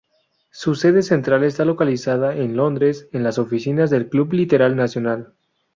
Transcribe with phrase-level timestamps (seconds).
[0.49, 5.35] Su sede central está localizada en Londres, en las oficinas del Club Liberal Nacional.